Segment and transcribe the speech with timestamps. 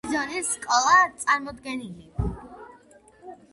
[0.03, 2.11] ბარბიზონის სკოლის წარმომადგენელი.